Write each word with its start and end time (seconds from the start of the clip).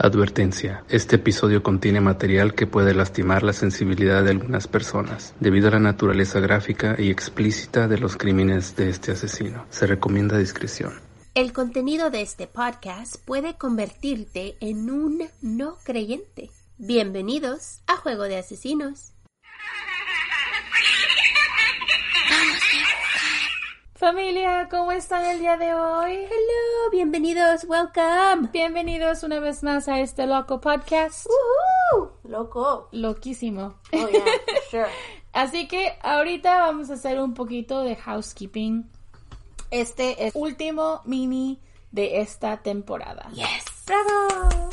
Advertencia. 0.00 0.84
Este 0.88 1.16
episodio 1.16 1.64
contiene 1.64 2.00
material 2.00 2.54
que 2.54 2.68
puede 2.68 2.94
lastimar 2.94 3.42
la 3.42 3.52
sensibilidad 3.52 4.22
de 4.22 4.30
algunas 4.30 4.68
personas, 4.68 5.34
debido 5.40 5.66
a 5.66 5.72
la 5.72 5.80
naturaleza 5.80 6.38
gráfica 6.38 6.94
y 6.96 7.10
explícita 7.10 7.88
de 7.88 7.98
los 7.98 8.16
crímenes 8.16 8.76
de 8.76 8.90
este 8.90 9.10
asesino. 9.10 9.66
Se 9.70 9.88
recomienda 9.88 10.38
discreción. 10.38 10.92
El 11.34 11.52
contenido 11.52 12.10
de 12.10 12.22
este 12.22 12.46
podcast 12.46 13.16
puede 13.24 13.56
convertirte 13.56 14.56
en 14.60 14.88
un 14.88 15.24
no 15.42 15.76
creyente. 15.82 16.50
Bienvenidos 16.78 17.80
a 17.88 17.96
Juego 17.96 18.22
de 18.22 18.38
Asesinos. 18.38 19.14
Familia, 23.98 24.68
¿cómo 24.70 24.92
están 24.92 25.24
el 25.24 25.40
día 25.40 25.56
de 25.56 25.74
hoy? 25.74 26.12
Hello, 26.12 26.90
bienvenidos, 26.92 27.64
welcome. 27.64 28.48
Bienvenidos 28.52 29.24
una 29.24 29.40
vez 29.40 29.64
más 29.64 29.88
a 29.88 29.98
este 29.98 30.24
loco 30.28 30.60
podcast. 30.60 31.26
Woohoo, 31.26 32.12
loco. 32.22 32.88
Loquísimo. 32.92 33.74
Oh 33.92 34.08
yeah, 34.08 34.22
for 34.22 34.62
sure. 34.70 34.86
Así 35.32 35.66
que 35.66 35.98
ahorita 36.00 36.60
vamos 36.60 36.90
a 36.90 36.94
hacer 36.94 37.18
un 37.18 37.34
poquito 37.34 37.82
de 37.82 37.96
housekeeping. 37.96 38.88
Este 39.72 40.28
es 40.28 40.36
último 40.36 41.02
mini 41.04 41.58
de 41.90 42.20
esta 42.20 42.58
temporada. 42.58 43.28
Yes. 43.32 43.64
¡Bravo! 43.84 44.67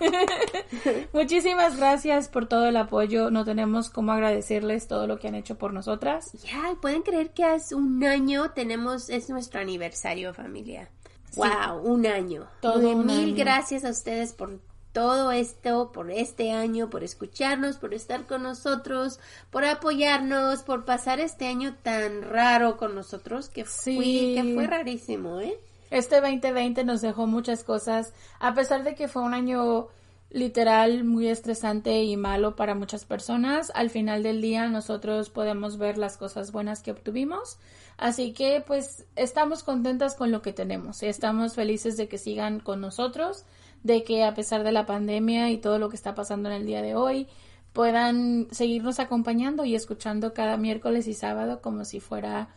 Muchísimas 1.12 1.76
gracias 1.76 2.28
por 2.28 2.46
todo 2.46 2.66
el 2.66 2.76
apoyo. 2.76 3.30
No 3.30 3.44
tenemos 3.44 3.90
cómo 3.90 4.12
agradecerles 4.12 4.88
todo 4.88 5.06
lo 5.06 5.18
que 5.18 5.28
han 5.28 5.34
hecho 5.34 5.56
por 5.56 5.72
nosotras. 5.72 6.32
Ya, 6.44 6.74
pueden 6.80 7.02
creer 7.02 7.30
que 7.30 7.44
hace 7.44 7.74
un 7.74 8.02
año 8.04 8.50
tenemos, 8.52 9.08
es 9.10 9.28
nuestro 9.30 9.60
aniversario, 9.60 10.34
familia. 10.34 10.88
Wow, 11.36 11.80
un 11.82 12.06
año. 12.06 12.46
Todo 12.60 12.90
un 12.90 13.06
Mil 13.06 13.18
año. 13.28 13.34
gracias 13.36 13.84
a 13.84 13.90
ustedes 13.90 14.32
por 14.34 14.58
todo 14.92 15.32
esto, 15.32 15.90
por 15.92 16.10
este 16.10 16.52
año, 16.52 16.90
por 16.90 17.02
escucharnos, 17.02 17.78
por 17.78 17.94
estar 17.94 18.26
con 18.26 18.42
nosotros, 18.42 19.18
por 19.50 19.64
apoyarnos, 19.64 20.60
por 20.62 20.84
pasar 20.84 21.18
este 21.20 21.46
año 21.46 21.74
tan 21.82 22.20
raro 22.20 22.76
con 22.76 22.94
nosotros, 22.94 23.48
que, 23.48 23.64
Sí. 23.64 23.96
fui, 23.96 24.34
que 24.36 24.52
fue 24.54 24.66
rarísimo, 24.66 25.40
¿eh? 25.40 25.58
Este 25.92 26.22
2020 26.22 26.84
nos 26.84 27.02
dejó 27.02 27.26
muchas 27.26 27.64
cosas, 27.64 28.14
a 28.40 28.54
pesar 28.54 28.82
de 28.82 28.94
que 28.94 29.08
fue 29.08 29.20
un 29.20 29.34
año 29.34 29.88
literal 30.30 31.04
muy 31.04 31.28
estresante 31.28 32.02
y 32.02 32.16
malo 32.16 32.56
para 32.56 32.74
muchas 32.74 33.04
personas, 33.04 33.70
al 33.74 33.90
final 33.90 34.22
del 34.22 34.40
día 34.40 34.66
nosotros 34.68 35.28
podemos 35.28 35.76
ver 35.76 35.98
las 35.98 36.16
cosas 36.16 36.50
buenas 36.50 36.82
que 36.82 36.92
obtuvimos, 36.92 37.58
así 37.98 38.32
que 38.32 38.64
pues 38.66 39.04
estamos 39.16 39.64
contentas 39.64 40.14
con 40.14 40.32
lo 40.32 40.40
que 40.40 40.54
tenemos, 40.54 41.02
estamos 41.02 41.56
felices 41.56 41.98
de 41.98 42.08
que 42.08 42.16
sigan 42.16 42.60
con 42.60 42.80
nosotros, 42.80 43.44
de 43.82 44.02
que 44.02 44.24
a 44.24 44.32
pesar 44.32 44.64
de 44.64 44.72
la 44.72 44.86
pandemia 44.86 45.50
y 45.50 45.58
todo 45.58 45.78
lo 45.78 45.90
que 45.90 45.96
está 45.96 46.14
pasando 46.14 46.48
en 46.48 46.54
el 46.54 46.64
día 46.64 46.80
de 46.80 46.94
hoy, 46.94 47.28
puedan 47.74 48.48
seguirnos 48.50 48.98
acompañando 48.98 49.66
y 49.66 49.74
escuchando 49.74 50.32
cada 50.32 50.56
miércoles 50.56 51.06
y 51.06 51.12
sábado 51.12 51.60
como 51.60 51.84
si 51.84 52.00
fuera 52.00 52.48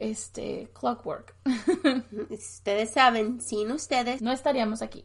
este 0.00 0.70
clockwork. 0.78 1.34
Ustedes 2.30 2.90
saben, 2.90 3.40
sin 3.40 3.70
ustedes. 3.72 4.22
no 4.22 4.32
estaríamos 4.32 4.82
aquí. 4.82 5.04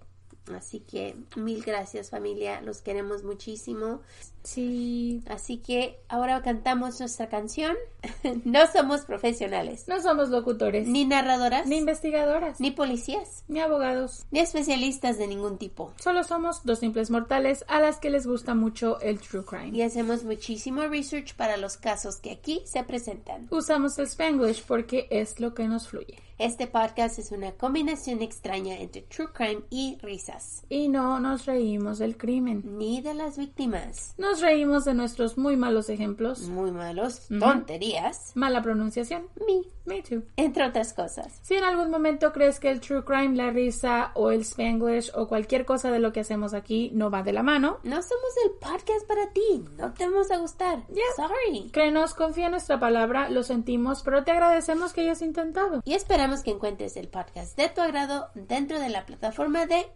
Así 0.55 0.79
que 0.81 1.15
mil 1.35 1.63
gracias 1.63 2.09
familia, 2.09 2.61
los 2.61 2.81
queremos 2.81 3.23
muchísimo. 3.23 4.01
Sí. 4.43 5.23
Así 5.27 5.57
que 5.57 5.99
ahora 6.07 6.41
cantamos 6.41 6.99
nuestra 6.99 7.29
canción. 7.29 7.75
no 8.45 8.65
somos 8.67 9.01
profesionales, 9.01 9.85
No 9.87 10.01
somos 10.01 10.29
locutores, 10.29 10.87
ni 10.87 11.05
narradoras, 11.05 11.67
ni 11.67 11.77
investigadoras, 11.77 12.59
ni 12.59 12.71
policías, 12.71 13.43
ni 13.47 13.59
abogados. 13.59 14.25
ni 14.31 14.39
especialistas 14.39 15.17
de 15.17 15.27
ningún 15.27 15.57
tipo. 15.57 15.93
Solo 15.97 16.23
somos 16.23 16.63
dos 16.63 16.79
simples 16.79 17.11
mortales 17.11 17.63
a 17.67 17.79
las 17.79 17.97
que 17.99 18.09
les 18.09 18.25
gusta 18.25 18.55
mucho 18.55 18.99
el 19.01 19.19
true 19.19 19.45
crime. 19.45 19.77
Y 19.77 19.83
hacemos 19.83 20.23
muchísimo 20.23 20.81
research 20.83 21.35
para 21.35 21.57
los 21.57 21.77
casos 21.77 22.17
que 22.17 22.31
aquí 22.31 22.61
se 22.65 22.83
presentan. 22.83 23.47
Usamos 23.51 23.97
el 23.99 24.05
Spanglish 24.07 24.63
porque 24.65 25.07
es 25.11 25.39
lo 25.39 25.53
que 25.53 25.67
nos 25.67 25.87
fluye. 25.87 26.17
Este 26.39 26.65
podcast 26.65 27.19
es 27.19 27.31
una 27.31 27.51
combinación 27.51 28.23
extraña 28.23 28.79
entre 28.79 29.03
true 29.03 29.27
crime 29.31 29.61
y 29.69 29.99
risas. 30.01 30.63
Y 30.69 30.87
no 30.87 31.19
nos 31.19 31.45
reímos 31.45 31.99
del 31.99 32.17
crimen. 32.17 32.63
Ni 32.79 32.99
de 32.99 33.13
las 33.13 33.37
víctimas. 33.37 34.15
Nos 34.31 34.39
reímos 34.39 34.85
de 34.85 34.93
nuestros 34.93 35.37
muy 35.37 35.57
malos 35.57 35.89
ejemplos, 35.89 36.43
Muy 36.43 36.71
malos, 36.71 37.27
tonterías. 37.37 38.31
mala 38.33 38.61
pronunciación. 38.61 39.27
Me, 39.45 39.61
Me 39.85 40.01
too. 40.01 40.23
entre 40.37 40.65
otras 40.65 40.93
cosas. 40.93 41.39
Si 41.41 41.55
en 41.55 41.65
algún 41.65 41.89
momento 41.91 42.31
crees 42.31 42.57
que 42.57 42.71
el 42.71 42.79
true 42.79 43.03
crime, 43.03 43.35
la 43.35 43.49
risa 43.51 44.11
o 44.13 44.31
el 44.31 44.41
Spanglish 44.45 45.11
o 45.15 45.27
cualquier 45.27 45.65
cosa 45.65 45.91
de 45.91 45.99
lo 45.99 46.13
que 46.13 46.21
hacemos 46.21 46.53
aquí 46.53 46.91
no 46.93 47.11
va 47.11 47.23
de 47.23 47.33
la 47.33 47.43
mano, 47.43 47.79
No 47.83 48.01
somos 48.01 48.31
el 48.45 48.51
podcast 48.51 49.05
para 49.05 49.27
ti. 49.33 49.65
No 49.77 49.91
te 49.91 50.05
vamos 50.09 50.31
a 50.31 50.37
gustar. 50.37 50.87
Yeah. 50.87 51.03
Sorry. 51.17 51.69
créenos, 51.73 52.13
confía 52.13 52.45
en 52.45 52.51
nuestra 52.51 52.79
palabra, 52.79 53.29
lo 53.29 53.43
sentimos, 53.43 54.01
pero 54.01 54.23
te 54.23 54.31
agradecemos 54.31 54.93
que 54.93 55.01
hayas 55.01 55.21
intentado. 55.21 55.81
Y 55.83 55.93
esperamos 55.93 56.41
que 56.41 56.51
encuentres 56.51 56.95
el 56.95 57.09
podcast 57.09 57.57
de 57.57 57.67
tu 57.67 57.81
agrado 57.81 58.29
dentro 58.33 58.79
de 58.79 58.87
la 58.87 59.05
plataforma 59.05 59.65
de 59.65 59.87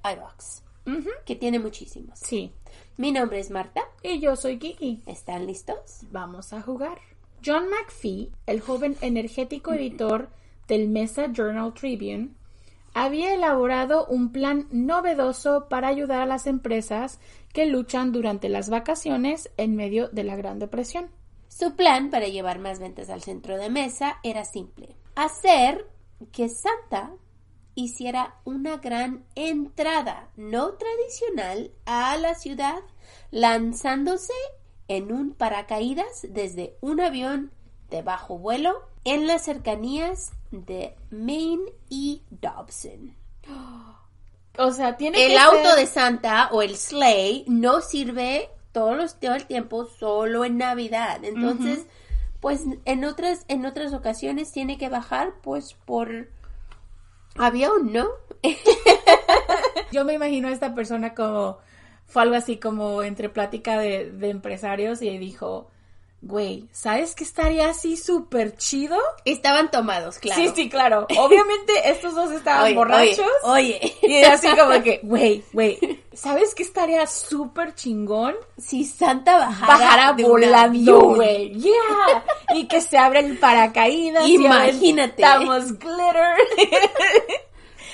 que 1.26 1.36
tiene 1.36 1.60
muchísimos. 1.60 2.20
Sí. 2.20 2.52
Mi 2.98 3.12
nombre 3.12 3.40
es 3.40 3.50
Marta. 3.50 3.82
Y 4.04 4.20
yo 4.20 4.36
soy 4.36 4.58
Kiki. 4.58 5.02
¿Están 5.06 5.48
listos? 5.48 6.02
Vamos 6.12 6.54
a 6.54 6.62
jugar. 6.62 7.00
John 7.46 7.70
McPhee, 7.70 8.32
el 8.46 8.62
joven 8.62 8.98
energético 9.02 9.74
editor 9.74 10.30
del 10.68 10.90
Mesa 10.90 11.28
Journal 11.32 11.74
Tribune, 11.74 12.30
había 12.94 13.34
elaborado 13.34 14.06
un 14.08 14.32
plan 14.32 14.68
novedoso 14.72 15.68
para 15.68 15.90
ayudar 15.90 16.22
a 16.22 16.26
las 16.26 16.48
empresas 16.48 17.20
que 17.54 17.66
luchan 17.66 18.12
durante 18.12 18.50
las 18.50 18.70
vacaciones 18.70 19.52
en 19.58 19.76
medio 19.76 20.08
de 20.10 20.24
la 20.24 20.36
Gran 20.36 20.60
Depresión. 20.60 21.10
Su 21.50 21.76
plan 21.76 22.10
para 22.10 22.28
llevar 22.28 22.60
más 22.60 22.80
ventas 22.80 23.10
al 23.10 23.22
centro 23.22 23.58
de 23.58 23.70
mesa 23.70 24.18
era 24.24 24.46
simple. 24.46 24.96
Hacer 25.16 25.86
que 26.32 26.50
Santa 26.50 27.12
hiciera 27.76 28.36
una 28.46 28.78
gran 28.78 29.24
entrada 29.36 30.30
no 30.38 30.74
tradicional 30.74 31.72
a 31.86 32.18
la 32.18 32.34
ciudad 32.36 32.80
lanzándose 33.32 34.34
en 34.88 35.12
un 35.12 35.34
paracaídas 35.34 36.26
desde 36.30 36.76
un 36.82 37.02
avión 37.02 37.52
de 37.90 38.02
bajo 38.02 38.38
vuelo 38.38 38.74
en 39.04 39.28
las 39.28 39.44
cercanías 39.44 40.32
de 40.52 40.96
Maine 41.12 41.72
y 41.90 42.24
Dobson. 42.30 43.16
O 44.58 44.72
sea, 44.72 44.96
tiene 44.98 45.24
El 45.26 45.32
que 45.34 45.38
auto 45.38 45.70
ser- 45.70 45.76
de 45.80 45.86
Santa 45.88 46.50
o 46.52 46.62
el 46.62 46.78
sleigh 46.78 47.44
no 47.48 47.82
sirve 47.82 48.50
todos 48.72 48.96
los, 48.96 49.20
todo 49.20 49.36
el 49.36 49.46
tiempo 49.46 49.86
solo 49.86 50.46
en 50.46 50.58
Navidad. 50.58 51.24
Entonces, 51.24 51.86
pues 52.40 52.62
en 52.86 53.04
otras 53.06 53.44
en 53.48 53.66
otras 53.66 53.94
ocasiones 53.94 54.52
tiene 54.52 54.78
que 54.78 54.90
bajar 54.90 55.34
pues 55.42 55.74
por 55.86 56.30
avión, 57.36 57.92
¿no? 57.92 58.08
Yo 59.92 60.06
me 60.06 60.14
imagino 60.14 60.48
a 60.48 60.52
esta 60.52 60.74
persona 60.74 61.14
como 61.14 61.60
fue 62.06 62.22
algo 62.22 62.36
así 62.36 62.58
como 62.58 63.04
entre 63.04 63.30
plática 63.30 63.78
de, 63.80 64.12
de 64.12 64.30
empresarios 64.30 65.02
y 65.02 65.18
dijo, 65.18 65.70
güey, 66.28 66.66
¿sabes 66.72 67.14
qué 67.14 67.24
estaría 67.24 67.70
así 67.70 67.96
súper 67.98 68.58
chido? 68.58 68.98
Estaban 69.26 69.70
tomados, 69.70 70.18
claro. 70.18 70.42
Sí, 70.42 70.52
sí, 70.56 70.70
claro. 70.70 71.06
Obviamente 71.18 71.72
estos 71.90 72.16
dos 72.16 72.32
estaban 72.32 72.64
Oye, 72.64 72.74
borrachos. 72.74 73.20
Oye, 73.44 73.80
oye. 73.82 73.98
Y 74.02 74.24
así 74.24 74.48
como 74.50 74.82
que, 74.84 75.00
güey, 75.04 75.44
güey, 75.54 76.04
¿sabes 76.14 76.56
qué 76.56 76.64
estaría 76.64 77.06
súper 77.08 77.76
chingón? 77.76 78.36
si 78.58 78.86
Santa 78.86 79.38
bajara, 79.38 79.68
Bajara 79.78 80.14
de 80.14 80.24
volando, 80.24 81.00
güey. 81.16 81.54
Yeah. 81.54 82.26
Y 82.56 82.68
que 82.68 82.82
se 82.82 82.98
abre 82.98 83.20
el 83.20 83.38
paracaídas. 83.38 84.28
y 84.28 84.36
Imagínate. 84.36 85.24
aventamos 85.24 85.78
glitter. 85.78 86.36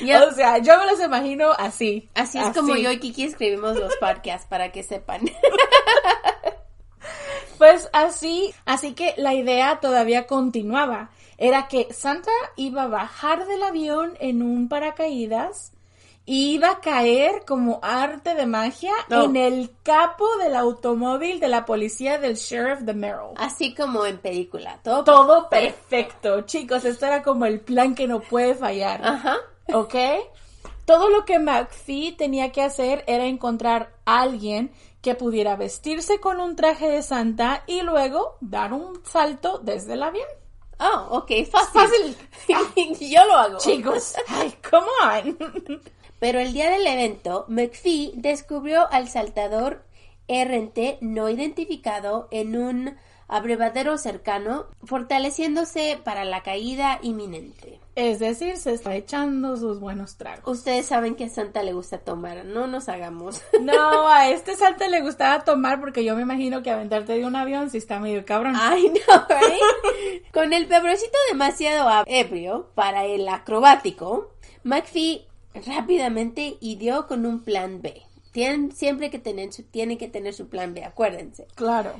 Ya- 0.01 0.23
O 0.23 0.31
sea, 0.31 0.57
yo 0.57 0.79
me 0.79 0.87
los 0.87 0.99
imagino 0.99 1.51
así. 1.51 2.09
Así 2.15 2.39
es 2.39 2.49
como 2.57 2.75
yo 2.75 2.91
y 2.91 2.97
Kiki 2.99 3.23
escribimos 3.25 3.75
los 3.75 3.95
podcasts 3.97 4.47
para 4.49 4.71
que 4.71 4.81
sepan. 4.81 5.21
Pues 7.61 7.91
así, 7.93 8.55
así 8.65 8.93
que 8.95 9.13
la 9.17 9.35
idea 9.35 9.79
todavía 9.79 10.25
continuaba. 10.25 11.11
Era 11.37 11.67
que 11.67 11.93
Santa 11.93 12.31
iba 12.55 12.81
a 12.81 12.87
bajar 12.87 13.45
del 13.45 13.61
avión 13.61 14.17
en 14.19 14.41
un 14.41 14.67
paracaídas 14.67 15.71
iba 16.25 16.71
a 16.71 16.79
caer 16.79 17.43
como 17.45 17.79
arte 17.83 18.33
de 18.33 18.47
magia 18.47 18.93
No. 19.09 19.25
en 19.25 19.35
el 19.35 19.69
capo 19.83 20.25
del 20.37 20.55
automóvil 20.55 21.39
de 21.39 21.49
la 21.49 21.63
policía 21.65 22.17
del 22.17 22.35
sheriff 22.35 22.79
de 22.79 22.95
Merrill. 22.95 23.33
Así 23.37 23.75
como 23.75 24.07
en 24.07 24.17
película. 24.17 24.79
Todo. 24.83 25.03
Todo 25.03 25.47
perfecto. 25.47 26.41
Chicos, 26.41 26.83
esto 26.83 27.05
era 27.05 27.21
como 27.21 27.45
el 27.45 27.59
plan 27.59 27.93
que 27.93 28.07
no 28.07 28.21
puede 28.21 28.55
fallar. 28.55 29.01
Ajá. 29.05 29.37
¿Ok? 29.71 29.93
Todo 30.85 31.09
lo 31.09 31.25
que 31.25 31.37
McPhee 31.37 32.13
tenía 32.13 32.51
que 32.51 32.63
hacer 32.63 33.03
era 33.05 33.25
encontrar 33.25 33.93
a 34.05 34.21
alguien 34.21 34.71
que 35.01 35.15
pudiera 35.15 35.55
vestirse 35.55 36.19
con 36.19 36.39
un 36.39 36.55
traje 36.55 36.87
de 36.89 37.01
Santa 37.01 37.63
y 37.67 37.81
luego 37.81 38.37
dar 38.39 38.73
un 38.73 39.03
salto 39.03 39.59
desde 39.59 39.93
el 39.93 40.03
avión. 40.03 40.27
Oh, 40.79 41.17
ok, 41.17 41.31
fácil. 41.49 42.15
Yo 42.99 43.25
lo 43.25 43.35
hago. 43.35 43.57
Chicos, 43.59 44.15
ay, 44.27 44.53
come 44.67 44.87
on. 45.03 45.81
Pero 46.19 46.39
el 46.39 46.53
día 46.53 46.69
del 46.71 46.85
evento, 46.85 47.45
McPhee 47.47 48.13
descubrió 48.15 48.91
al 48.91 49.07
saltador 49.09 49.83
errante 50.27 50.97
no 51.01 51.29
identificado 51.29 52.27
en 52.31 52.55
un 52.55 52.97
abrevadero 53.31 53.97
cercano, 53.97 54.65
fortaleciéndose 54.83 55.99
para 56.03 56.25
la 56.25 56.43
caída 56.43 56.99
inminente. 57.01 57.79
Es 57.95 58.19
decir, 58.19 58.57
se 58.57 58.73
está 58.73 58.95
echando 58.95 59.57
sus 59.57 59.79
buenos 59.79 60.17
tragos. 60.17 60.59
Ustedes 60.59 60.85
saben 60.85 61.15
que 61.15 61.25
a 61.25 61.29
Santa 61.29 61.63
le 61.63 61.73
gusta 61.73 61.97
tomar, 61.97 62.45
no 62.45 62.67
nos 62.67 62.87
hagamos. 62.89 63.41
No, 63.61 64.07
a 64.11 64.29
este 64.29 64.55
salto 64.55 64.87
le 64.87 65.01
gustaba 65.01 65.43
tomar 65.43 65.79
porque 65.79 66.03
yo 66.03 66.15
me 66.15 66.23
imagino 66.23 66.61
que 66.61 66.71
aventarte 66.71 67.13
de 67.13 67.25
un 67.25 67.35
avión 67.35 67.69
sí 67.69 67.77
está 67.77 67.99
medio 67.99 68.25
cabrón. 68.25 68.55
Ay, 68.57 68.89
no, 68.89 69.27
right? 69.29 70.23
Con 70.33 70.51
el 70.51 70.67
pebrecito 70.67 71.17
demasiado 71.29 72.03
ebrio 72.07 72.69
para 72.75 73.05
el 73.05 73.27
acrobático, 73.27 74.31
McPhee 74.63 75.25
rápidamente 75.53 76.57
ideó 76.59 77.07
con 77.07 77.25
un 77.25 77.43
plan 77.43 77.81
B. 77.81 78.01
Tienen 78.31 78.71
siempre 78.71 79.09
que 79.09 79.19
tener 79.19 79.53
su, 79.53 79.63
tienen 79.63 79.97
que 79.97 80.07
tener 80.07 80.33
su 80.33 80.47
plan 80.47 80.73
B, 80.73 80.83
acuérdense. 80.83 81.47
Claro. 81.55 81.93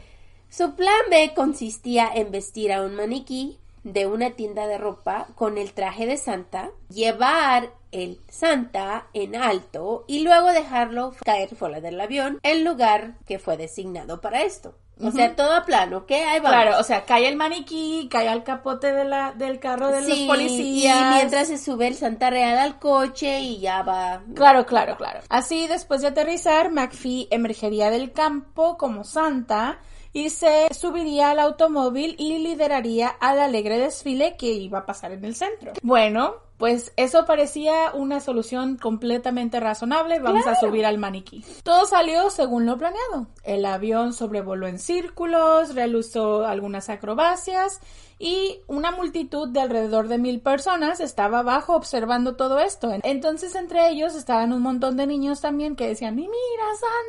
Su 0.52 0.76
plan 0.76 0.94
B 1.10 1.32
consistía 1.34 2.10
en 2.14 2.30
vestir 2.30 2.74
a 2.74 2.82
un 2.82 2.94
maniquí 2.94 3.58
de 3.86 4.06
una 4.06 4.32
tienda 4.32 4.68
de 4.68 4.78
ropa 4.78 5.28
con 5.36 5.58
el 5.58 5.72
traje 5.72 6.06
de 6.06 6.18
Santa, 6.18 6.72
llevar 6.90 7.72
el 7.94 8.20
Santa 8.30 9.08
en 9.14 9.38
alto 9.38 10.04
y 10.08 10.20
luego 10.24 10.52
dejarlo 10.52 11.14
caer 11.24 11.56
fuera 11.56 11.80
del 11.80 12.00
avión, 12.02 12.38
el 12.44 12.66
lugar 12.66 13.16
que 13.26 13.40
fue 13.40 13.56
designado 13.56 14.20
para 14.20 14.42
esto. 14.42 14.76
O 15.02 15.10
sea, 15.10 15.38
todo 15.38 15.56
a 15.56 15.64
plano, 15.64 16.00
¿ok? 16.00 16.12
Ahí 16.12 16.42
vamos. 16.42 16.52
Claro, 16.52 16.80
o 16.80 16.84
sea, 16.84 17.06
cae 17.06 17.30
el 17.30 17.38
maniquí, 17.38 18.10
cae 18.12 18.28
al 18.28 18.44
capote 18.44 18.92
de 18.92 19.06
la, 19.06 19.32
del 19.32 19.60
carro 19.60 19.88
de 19.88 20.02
los 20.02 20.16
Sí, 20.16 20.26
policías. 20.28 21.00
Y 21.00 21.16
mientras 21.16 21.48
se 21.48 21.58
sube 21.58 21.88
el 21.88 21.96
Santa 21.96 22.30
Real 22.30 22.58
al 22.58 22.78
coche 22.78 23.40
y 23.40 23.60
ya 23.62 23.84
va. 23.84 24.22
Claro, 24.36 24.66
claro, 24.66 24.98
claro. 24.98 25.22
Así, 25.30 25.66
después 25.68 26.02
de 26.02 26.10
aterrizar, 26.10 26.72
McPhee 26.72 27.30
emergería 27.32 27.90
del 27.90 28.12
campo 28.12 28.78
como 28.78 29.06
Santa 29.06 29.80
y 30.14 30.30
se 30.30 30.74
subiría 30.74 31.32
al 31.32 31.40
automóvil 31.40 32.16
y 32.18 32.40
lideraría 32.40 33.08
al 33.08 33.40
alegre 33.40 33.78
desfile 33.80 34.36
que 34.38 34.52
iba 34.52 34.80
a 34.80 34.86
pasar 34.86 35.12
en 35.12 35.26
el 35.26 35.36
centro. 35.36 35.74
Bueno, 35.82 36.36
pues 36.62 36.94
eso 36.96 37.26
parecía 37.26 37.92
una 37.92 38.20
solución 38.20 38.78
completamente 38.78 39.60
razonable. 39.60 40.20
Vamos 40.20 40.46
a 40.46 40.54
subir 40.60 40.86
al 40.86 41.00
maniquí. 41.00 41.44
Todo 41.64 41.88
salió 41.88 42.30
según 42.30 42.68
lo 42.68 42.78
planeado. 42.78 43.26
El 43.44 43.66
avión 43.66 44.14
sobrevoló 44.14 44.68
en 44.68 44.78
círculos, 44.78 45.74
realizó 45.74 46.46
algunas 46.46 46.88
acrobacias 46.90 47.80
y 48.20 48.60
una 48.68 48.92
multitud 48.92 49.50
de 49.50 49.60
alrededor 49.60 50.08
de 50.08 50.20
mil 50.20 50.40
personas 50.40 51.00
estaba 51.00 51.40
abajo 51.40 51.76
observando 51.76 52.36
todo 52.36 52.60
esto. 52.60 52.92
Entonces 53.02 53.56
entre 53.56 53.90
ellos 53.90 54.14
estaban 54.14 54.54
un 54.54 54.62
montón 54.62 54.98
de 54.98 55.08
niños 55.08 55.42
también 55.42 55.76
que 55.76 55.88
decían, 55.88 56.20
"Y 56.20 56.28
mira 56.28 56.66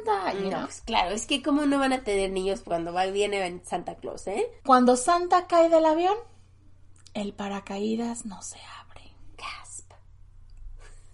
Santa, 0.06 0.32
you 0.32 0.50
No, 0.50 0.64
pues 0.64 0.80
claro, 0.80 1.14
es 1.14 1.26
que 1.26 1.42
cómo 1.42 1.66
no 1.66 1.78
van 1.78 1.92
a 1.92 2.02
tener 2.02 2.30
niños 2.30 2.62
cuando 2.64 2.94
va, 2.94 3.04
viene 3.04 3.60
Santa 3.64 3.96
Claus, 3.96 4.26
¿eh? 4.28 4.50
Cuando 4.64 4.96
Santa 4.96 5.46
cae 5.46 5.68
del 5.68 5.84
avión, 5.84 6.16
el 7.12 7.34
paracaídas 7.34 8.24
no 8.24 8.40
se 8.40 8.56
abre. 8.56 8.81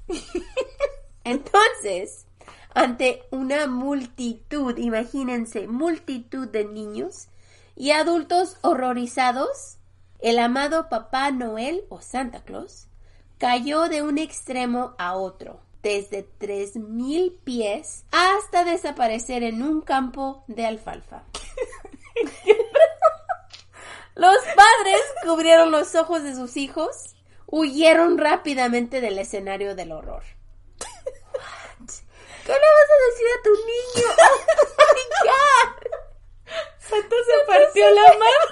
Entonces, 1.24 2.26
ante 2.74 3.22
una 3.30 3.66
multitud, 3.66 4.76
imagínense, 4.78 5.66
multitud 5.66 6.48
de 6.48 6.64
niños 6.64 7.28
y 7.76 7.90
adultos 7.90 8.56
horrorizados, 8.62 9.78
el 10.20 10.38
amado 10.38 10.88
Papá 10.88 11.30
Noel 11.30 11.84
o 11.88 12.00
Santa 12.00 12.42
Claus 12.42 12.86
cayó 13.38 13.88
de 13.88 14.02
un 14.02 14.18
extremo 14.18 14.94
a 14.98 15.14
otro, 15.14 15.60
desde 15.82 16.24
tres 16.38 16.76
mil 16.76 17.38
pies 17.44 18.04
hasta 18.10 18.64
desaparecer 18.64 19.42
en 19.42 19.62
un 19.62 19.80
campo 19.80 20.42
de 20.48 20.66
alfalfa. 20.66 21.22
Los 24.14 24.36
padres 24.36 25.00
cubrieron 25.24 25.70
los 25.70 25.94
ojos 25.94 26.22
de 26.22 26.34
sus 26.34 26.56
hijos, 26.56 27.14
huyeron 27.50 28.18
rápidamente 28.18 29.00
del 29.00 29.18
escenario 29.18 29.74
del 29.74 29.92
horror. 29.92 30.22
¿Qué 32.44 32.52
le 32.52 32.58
vas 32.58 32.90
a 32.90 32.98
decir 33.10 33.26
a 33.28 33.42
tu 33.42 33.50
niño? 33.66 34.08
Oh 34.78 34.84
my 34.94 35.06
God. 35.24 35.72
Santa 36.78 37.16
se 37.26 37.46
partió 37.46 37.90
la 37.90 38.06
mano. 38.12 38.44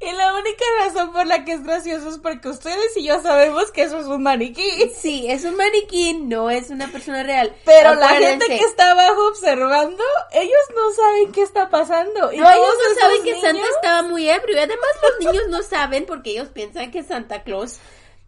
Y 0.00 0.12
la 0.12 0.34
única 0.34 0.64
razón 0.80 1.12
por 1.12 1.26
la 1.26 1.41
que 1.52 1.58
es 1.58 1.64
gracioso 1.64 2.08
es 2.08 2.18
porque 2.18 2.48
ustedes 2.48 2.96
y 2.96 3.04
yo 3.04 3.20
sabemos 3.20 3.70
que 3.72 3.82
eso 3.82 3.98
es 3.98 4.06
un 4.06 4.22
maniquí. 4.22 4.90
Sí, 4.96 5.26
es 5.28 5.44
un 5.44 5.56
maniquí, 5.56 6.14
no 6.14 6.50
es 6.50 6.70
una 6.70 6.88
persona 6.88 7.22
real. 7.22 7.54
Pero 7.64 7.94
la 7.94 8.08
gente 8.08 8.46
que 8.46 8.60
está 8.60 8.92
abajo 8.92 9.28
observando, 9.28 10.02
ellos 10.32 10.60
no 10.74 10.92
saben 10.92 11.32
qué 11.32 11.42
está 11.42 11.68
pasando. 11.68 12.32
Y 12.32 12.38
No, 12.38 12.50
ellos 12.50 12.74
no 12.88 13.00
saben 13.00 13.22
que 13.22 13.40
Santa 13.40 13.66
estaba 13.76 14.02
muy 14.02 14.28
ebrio. 14.28 14.56
Además, 14.56 14.88
los 15.02 15.26
niños 15.26 15.48
no 15.48 15.62
saben 15.62 16.06
porque 16.06 16.30
ellos 16.30 16.48
piensan 16.48 16.90
que 16.90 17.02
Santa 17.02 17.42
Claus, 17.42 17.78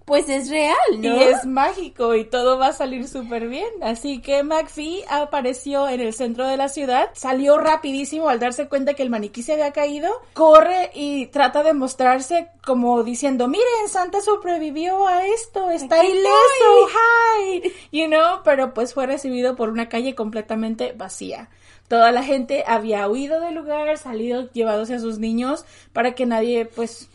pues 0.05 0.29
es 0.29 0.51
real, 0.51 0.77
¿no? 0.99 1.17
Y 1.17 1.23
es 1.23 1.47
mágico 1.47 2.15
y 2.15 2.25
todo 2.25 2.59
va 2.59 2.69
a 2.69 2.73
salir 2.73 3.09
súper 3.09 3.49
bien. 3.49 3.69
Así 3.83 4.21
que 4.21 4.43
McPhee 4.43 5.05
apareció 5.09 5.89
en 5.89 6.01
el 6.01 6.12
centro 6.12 6.47
de 6.47 6.56
la 6.56 6.69
ciudad, 6.69 7.11
salió 7.15 7.59
rapidísimo 7.59 8.29
al 8.29 8.39
darse 8.39 8.69
cuenta 8.69 8.95
que 8.95 9.03
el 9.03 9.11
maniquí 9.11 9.43
se 9.43 9.55
había 9.55 9.73
caído, 9.73 10.11
corre 10.35 10.91
y 10.95 11.27
trata 11.29 11.62
de 11.62 11.73
mostrarse 11.73 12.49
como 12.65 13.03
diciendo, 13.03 13.49
miren, 13.49 13.89
Santa 13.89 14.21
sobrevivió 14.21 15.06
a 15.06 15.27
esto, 15.27 15.71
está 15.71 16.01
Aquí 16.01 16.09
ileso, 16.09 16.89
hi, 16.91 17.73
you 17.93 18.06
know, 18.06 18.41
pero 18.44 18.75
pues 18.75 18.94
fue 18.94 19.06
recibido 19.06 19.56
por 19.56 19.70
una 19.70 19.89
calle 19.89 20.15
completamente 20.15 20.93
vacía. 20.93 21.49
Toda 21.89 22.13
la 22.13 22.23
gente 22.23 22.65
había 22.67 23.08
huido 23.08 23.41
del 23.41 23.55
lugar, 23.55 23.96
salido 23.99 24.51
llevándose 24.53 24.94
a 24.94 25.01
sus 25.01 25.19
niños 25.19 25.67
para 25.93 26.15
que 26.15 26.25
nadie, 26.25 26.65
pues, 26.65 27.11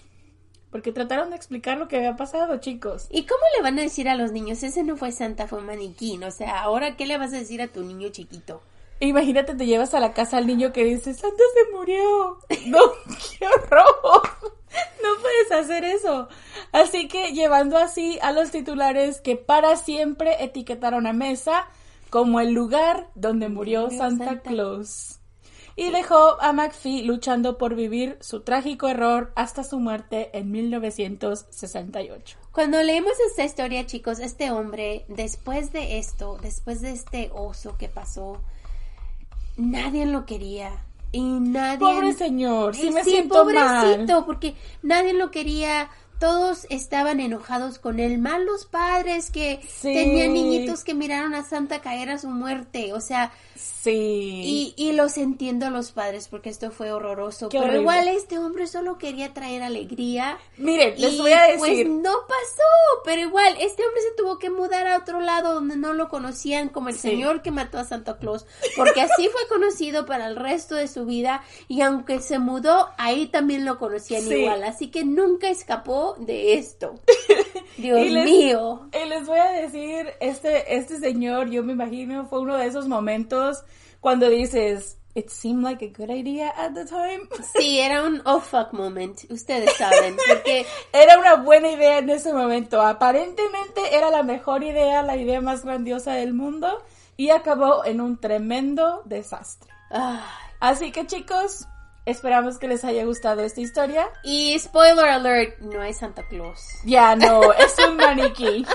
porque 0.71 0.91
trataron 0.91 1.29
de 1.29 1.35
explicar 1.35 1.77
lo 1.77 1.87
que 1.87 1.97
había 1.97 2.15
pasado, 2.15 2.57
chicos. 2.57 3.07
¿Y 3.09 3.25
cómo 3.25 3.41
le 3.55 3.63
van 3.63 3.79
a 3.79 3.83
decir 3.83 4.07
a 4.07 4.15
los 4.15 4.31
niños? 4.31 4.61
Ese 4.63 4.83
no 4.83 4.97
fue 4.97 5.11
Santa, 5.11 5.47
fue 5.47 5.59
un 5.59 5.65
maniquí. 5.65 6.19
O 6.23 6.31
sea, 6.31 6.61
ahora, 6.61 6.95
¿qué 6.95 7.05
le 7.05 7.17
vas 7.17 7.33
a 7.33 7.37
decir 7.37 7.61
a 7.61 7.67
tu 7.67 7.83
niño 7.83 8.09
chiquito? 8.09 8.61
Imagínate, 9.01 9.55
te 9.55 9.65
llevas 9.65 9.93
a 9.93 9.99
la 9.99 10.13
casa 10.13 10.37
al 10.37 10.47
niño 10.47 10.73
que 10.73 10.83
dice, 10.83 11.13
Santa 11.13 11.43
se 11.53 11.75
murió. 11.75 12.37
No, 12.67 12.79
qué 13.07 13.47
horror. 13.47 14.21
No 15.01 15.09
puedes 15.21 15.51
hacer 15.51 15.83
eso. 15.85 16.27
Así 16.71 17.07
que 17.07 17.31
llevando 17.31 17.77
así 17.77 18.19
a 18.21 18.31
los 18.31 18.51
titulares 18.51 19.21
que 19.21 19.35
para 19.35 19.75
siempre 19.77 20.43
etiquetaron 20.43 21.07
a 21.07 21.13
Mesa 21.13 21.67
como 22.09 22.39
el 22.39 22.51
lugar 22.51 23.09
donde 23.15 23.49
murió 23.49 23.83
murió 23.83 23.97
Santa, 23.97 24.25
Santa. 24.25 24.49
Claus. 24.49 25.18
Y 25.79 25.91
dejó 25.91 26.41
a 26.41 26.51
McPhee 26.51 27.03
luchando 27.03 27.57
por 27.57 27.73
vivir 27.73 28.17
su 28.19 28.41
trágico 28.41 28.89
error 28.89 29.31
hasta 29.37 29.63
su 29.63 29.79
muerte 29.79 30.29
en 30.33 30.51
1968. 30.51 32.37
Cuando 32.51 32.83
leemos 32.83 33.13
esta 33.29 33.45
historia, 33.45 33.85
chicos, 33.85 34.19
este 34.19 34.51
hombre, 34.51 35.05
después 35.07 35.71
de 35.71 35.97
esto, 35.97 36.37
después 36.41 36.81
de 36.81 36.91
este 36.91 37.31
oso 37.33 37.77
que 37.77 37.87
pasó, 37.87 38.41
nadie 39.55 40.05
lo 40.05 40.25
quería. 40.25 40.83
Y 41.13 41.21
nadie... 41.21 41.79
Pobre 41.79 42.11
señor, 42.11 42.75
sí 42.75 42.91
me 42.91 43.05
siento 43.05 43.45
mal. 43.45 43.85
pobrecito, 43.85 44.25
porque 44.25 44.55
nadie 44.81 45.13
lo 45.13 45.31
quería. 45.31 45.89
Todos 46.19 46.67
estaban 46.69 47.19
enojados 47.21 47.79
con 47.79 47.99
él, 47.99 48.17
mal 48.17 48.45
los 48.45 48.65
padres 48.65 49.31
que 49.31 49.61
Sí. 49.67 49.93
tenían 49.93 50.33
niñitos 50.33 50.83
que 50.83 50.93
miraron 50.93 51.33
a 51.33 51.43
Santa 51.43 51.79
caer 51.81 52.09
a 52.09 52.17
su 52.17 52.27
muerte, 52.27 52.91
o 52.93 52.99
sea, 53.01 53.31
Sí. 53.55 53.91
y, 53.91 54.73
y 54.77 54.91
los 54.93 55.17
entiendo 55.17 55.65
a 55.65 55.69
los 55.69 55.91
padres 55.93 56.27
porque 56.27 56.49
esto 56.49 56.71
fue 56.71 56.91
horroroso, 56.91 57.47
Qué 57.47 57.57
pero 57.57 57.63
horrible. 57.71 57.81
igual 57.81 58.07
este 58.09 58.37
hombre 58.37 58.67
solo 58.67 58.97
quería 58.97 59.33
traer 59.33 59.63
alegría. 59.63 60.37
Miren, 60.57 60.99
les 60.99 61.17
voy 61.17 61.31
a 61.31 61.43
decir. 61.43 61.59
Pues 61.59 61.87
no 61.87 62.11
pasó, 62.27 63.01
pero 63.05 63.21
igual 63.21 63.55
este 63.61 63.85
hombre 63.85 64.01
se 64.01 64.15
tuvo 64.21 64.37
que 64.39 64.49
mudar 64.49 64.87
a 64.87 64.97
otro 64.97 65.21
lado 65.21 65.53
donde 65.53 65.77
no 65.77 65.93
lo 65.93 66.09
conocían 66.09 66.67
como 66.69 66.89
el 66.89 66.95
Sí. 66.95 67.09
señor 67.11 67.41
que 67.41 67.51
mató 67.51 67.77
a 67.79 67.85
Santa 67.85 68.17
Claus, 68.17 68.45
porque 68.75 69.01
así 69.01 69.29
fue 69.29 69.47
conocido 69.47 70.05
para 70.05 70.27
el 70.27 70.35
resto 70.35 70.75
de 70.75 70.87
su 70.89 71.05
vida 71.05 71.43
y 71.69 71.81
aunque 71.81 72.19
se 72.19 72.39
mudó, 72.39 72.89
ahí 72.97 73.27
también 73.27 73.63
lo 73.65 73.77
conocían 73.79 74.23
Sí. 74.23 74.33
igual, 74.35 74.63
así 74.63 74.87
que 74.89 75.05
nunca 75.05 75.49
escapó 75.49 76.08
de 76.17 76.53
esto. 76.55 76.95
Dios 77.77 77.99
Y 77.99 78.09
les- 78.09 78.25
mío. 78.25 78.89
Y 78.93 79.07
les 79.07 79.25
voy 79.27 79.39
a 79.39 79.51
decir, 79.51 80.07
este, 80.19 80.75
este 80.75 80.97
señor, 80.99 81.49
yo 81.49 81.63
me 81.63 81.73
imagino, 81.73 82.25
fue 82.27 82.39
uno 82.41 82.57
de 82.57 82.65
esos 82.67 82.87
momentos 82.87 83.63
cuando 84.01 84.29
dices, 84.29 84.97
it 85.15 85.29
seemed 85.29 85.63
like 85.63 85.83
a 85.85 85.89
good 85.97 86.09
idea 86.13 86.49
at 86.57 86.73
the 86.73 86.85
time. 86.85 87.21
Sí, 87.57 87.79
era 87.79 88.03
un 88.03 88.21
oh 88.25 88.39
fuck 88.39 88.73
moment. 88.73 89.19
Ustedes 89.29 89.73
saben. 89.77 90.15
Porque 90.27 90.65
Era 90.93 91.17
una 91.19 91.35
buena 91.35 91.71
idea 91.71 91.97
en 91.99 92.09
ese 92.09 92.33
momento. 92.33 92.81
Aparentemente 92.81 93.81
era 93.95 94.09
la 94.09 94.23
mejor 94.23 94.63
idea, 94.63 95.01
la 95.03 95.17
idea 95.17 95.41
más 95.41 95.63
grandiosa 95.65 96.13
del 96.13 96.33
mundo. 96.33 96.83
Y 97.17 97.31
acabó 97.31 97.83
en 97.83 97.99
un 97.99 98.17
tremendo 98.17 99.01
desastre. 99.05 99.69
ay, 99.89 100.19
Así 100.61 100.91
que 100.91 101.05
chicos, 101.05 101.65
esperamos 102.05 102.57
que 102.57 102.67
les 102.67 102.83
haya 102.83 103.05
gustado 103.05 103.41
esta 103.41 103.61
historia. 103.61 104.07
Y 104.23 104.57
spoiler 104.59 105.05
alert, 105.05 105.59
no 105.59 105.81
hay 105.81 105.93
Santa 105.93 106.27
Claus. 106.27 106.59
Ya 106.85 107.15
no, 107.15 107.53
es 107.53 107.75
un 107.87 107.97
maniquí. 107.97 108.65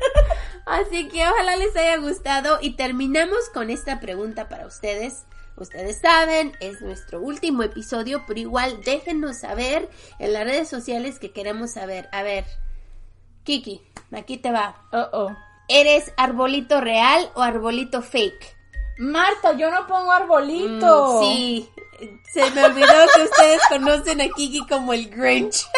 Así 0.66 1.08
que 1.08 1.26
ojalá 1.26 1.56
les 1.56 1.74
haya 1.76 1.96
gustado 1.96 2.58
y 2.60 2.76
terminamos 2.76 3.48
con 3.54 3.70
esta 3.70 4.00
pregunta 4.00 4.48
para 4.48 4.66
ustedes. 4.66 5.24
Ustedes 5.56 5.98
saben, 6.00 6.52
es 6.60 6.80
nuestro 6.82 7.20
último 7.20 7.62
episodio, 7.62 8.24
pero 8.28 8.38
igual 8.38 8.80
déjenos 8.84 9.38
saber 9.38 9.88
en 10.18 10.32
las 10.32 10.44
redes 10.44 10.68
sociales 10.68 11.18
que 11.18 11.32
queremos 11.32 11.72
saber. 11.72 12.08
A 12.12 12.22
ver, 12.22 12.44
Kiki, 13.42 13.82
aquí 14.12 14.36
te 14.36 14.52
va. 14.52 14.86
Oh, 14.92 15.08
oh. 15.12 15.36
¿Eres 15.68 16.12
arbolito 16.16 16.80
real 16.80 17.30
o 17.34 17.42
arbolito 17.42 18.02
fake? 18.02 18.57
Marta, 18.98 19.52
yo 19.52 19.70
no 19.70 19.86
pongo 19.86 20.12
arbolito. 20.12 21.20
Mm, 21.20 21.22
sí, 21.22 21.70
se 22.32 22.50
me 22.50 22.64
olvidó 22.64 23.06
que 23.14 23.22
ustedes 23.22 23.60
conocen 23.68 24.20
a 24.20 24.28
Kiki 24.28 24.66
como 24.66 24.92
el 24.92 25.08
Grinch. 25.08 25.66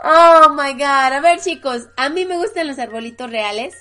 Oh 0.00 0.50
my 0.50 0.74
god. 0.74 1.12
A 1.12 1.20
ver, 1.20 1.40
chicos, 1.40 1.88
a 1.96 2.08
mí 2.08 2.24
me 2.24 2.36
gustan 2.36 2.68
los 2.68 2.78
arbolitos 2.78 3.30
reales. 3.30 3.74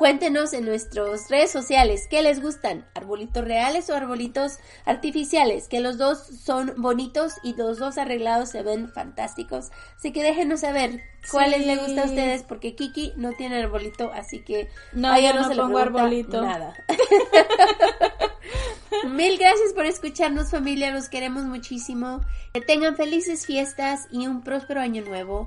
Cuéntenos 0.00 0.54
en 0.54 0.64
nuestras 0.64 1.28
redes 1.28 1.50
sociales 1.50 2.06
qué 2.08 2.22
les 2.22 2.40
gustan, 2.40 2.86
arbolitos 2.94 3.44
reales 3.44 3.90
o 3.90 3.94
arbolitos 3.94 4.56
artificiales, 4.86 5.68
que 5.68 5.80
los 5.80 5.98
dos 5.98 6.26
son 6.42 6.72
bonitos 6.78 7.34
y 7.42 7.54
los 7.54 7.76
dos 7.76 7.98
arreglados 7.98 8.48
se 8.48 8.62
ven 8.62 8.90
fantásticos. 8.90 9.68
Así 9.98 10.10
que 10.10 10.22
déjenos 10.22 10.60
saber 10.60 11.02
cuáles 11.30 11.60
Sí. 11.60 11.66
les 11.66 11.80
gusta 11.84 12.00
a 12.00 12.04
ustedes, 12.06 12.42
porque 12.44 12.74
Kiki 12.74 13.12
no 13.16 13.34
tiene 13.34 13.62
arbolito, 13.62 14.10
así 14.14 14.42
que 14.42 14.70
No, 14.94 15.20
yo 15.20 15.34
no 15.34 15.46
se 15.46 15.54
le 15.54 15.60
pongo 15.60 15.76
arbolito. 15.76 16.40
Nada. 16.40 16.72
Mil 19.06 19.36
gracias 19.38 19.74
por 19.74 19.84
escucharnos 19.84 20.50
familia, 20.50 20.92
los 20.92 21.10
queremos 21.10 21.44
muchísimo. 21.44 22.22
Que 22.54 22.62
tengan 22.62 22.96
felices 22.96 23.44
fiestas 23.44 24.06
y 24.10 24.26
un 24.26 24.42
próspero 24.42 24.80
año 24.80 25.04
nuevo. 25.04 25.46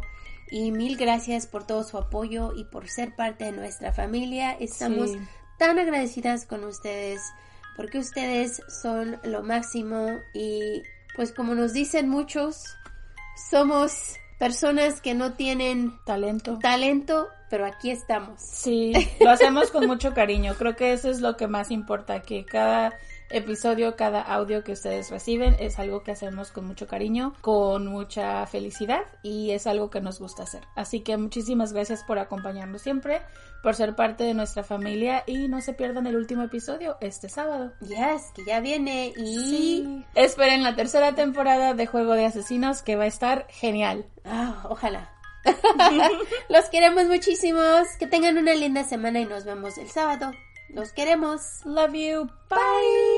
Y 0.56 0.72
mil 0.72 0.98
gracias 0.98 1.48
por 1.48 1.66
todo 1.66 1.84
su 1.84 1.98
apoyo 1.98 2.54
y 2.56 2.66
por 2.66 2.88
ser 2.88 3.16
parte 3.16 3.46
de 3.46 3.52
nuestra 3.54 3.92
familia. 3.92 4.52
Estamos 4.52 5.10
Sí. 5.10 5.18
tan 5.58 5.80
agradecidas 5.80 6.46
con 6.46 6.64
ustedes 6.64 7.22
porque 7.76 7.98
ustedes 7.98 8.62
son 8.68 9.18
lo 9.24 9.42
máximo 9.42 10.20
y 10.32 10.84
pues 11.16 11.32
como 11.32 11.56
nos 11.56 11.74
dicen 11.74 12.08
muchos, 12.08 12.64
somos 13.50 14.16
personas 14.38 15.02
que 15.02 15.14
no 15.16 15.34
tienen 15.34 15.94
Talento. 16.06 16.60
talento, 16.60 17.30
pero 17.50 17.66
aquí 17.66 17.90
estamos. 17.92 18.40
Sí, 18.42 18.94
lo 19.22 19.32
hacemos 19.32 19.72
con 19.72 19.88
mucho 19.88 20.14
cariño. 20.14 20.54
Creo 20.58 20.76
que 20.76 20.94
eso 20.94 21.10
es 21.10 21.20
lo 21.22 21.36
que 21.38 21.48
más 21.48 21.72
importa, 21.72 22.22
que 22.22 22.46
cada 22.46 22.94
episodio, 23.30 23.96
cada 23.96 24.22
audio 24.22 24.64
que 24.64 24.74
ustedes 24.74 25.10
reciben 25.10 25.56
es 25.60 25.80
algo 25.80 26.04
que 26.04 26.12
hacemos 26.12 26.52
con 26.52 26.66
mucho 26.66 26.88
cariño, 26.88 27.34
con 27.42 27.88
mucha 27.88 28.46
felicidad 28.46 29.02
y 29.24 29.52
es 29.52 29.68
algo 29.68 29.90
que 29.90 30.02
nos 30.02 30.20
gusta 30.20 30.44
hacer. 30.44 30.64
Así 30.76 31.02
que 31.02 31.18
muchísimas 31.18 31.74
gracias 31.74 32.04
por 32.04 32.20
acompañarnos 32.20 32.82
siempre, 32.82 33.22
por 33.62 33.76
ser 33.76 33.96
parte 33.96 34.24
de 34.24 34.34
nuestra 34.34 34.64
familia 34.64 35.24
y 35.26 35.48
no 35.48 35.62
se 35.62 35.74
pierdan 35.74 36.08
el 36.08 36.16
último 36.16 36.44
episodio 36.44 36.98
este 37.02 37.30
sábado. 37.30 37.74
Yes, 37.82 38.32
que 38.36 38.46
ya 38.46 38.60
viene 38.60 39.14
y 39.16 39.36
Sí. 39.36 40.06
Esperen 40.16 40.64
la 40.64 40.76
tercera 40.76 41.16
temporada 41.16 41.74
de 41.74 41.88
Juego 41.88 42.14
de 42.14 42.26
Asesinos 42.26 42.82
que 42.82 42.96
va 42.96 43.06
a 43.06 43.08
estar 43.08 43.48
genial. 43.50 44.06
Ah, 44.26 44.66
ojalá. 44.70 45.14
Los 46.50 46.66
queremos 46.70 47.06
muchísimos. 47.06 47.88
Que 48.00 48.08
tengan 48.08 48.38
una 48.38 48.54
linda 48.54 48.84
semana 48.84 49.20
y 49.20 49.26
nos 49.26 49.46
vemos 49.46 49.78
el 49.78 49.90
sábado. 49.90 50.32
Los 50.70 50.92
queremos. 50.94 51.62
Love 51.66 51.94
you. 51.94 52.30
Bye. 52.50 53.13